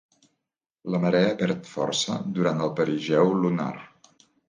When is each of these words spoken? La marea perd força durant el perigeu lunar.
La 0.95 1.01
marea 1.03 1.35
perd 1.43 1.71
força 1.73 2.19
durant 2.41 2.67
el 2.71 2.75
perigeu 2.83 3.35
lunar. 3.47 3.73